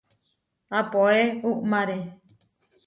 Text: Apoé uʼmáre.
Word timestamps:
Apoé 0.79 1.21
uʼmáre. 1.49 1.97